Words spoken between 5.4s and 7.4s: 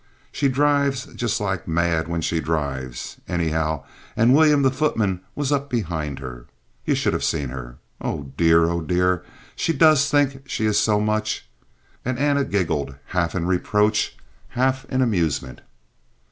up behind her. You should just have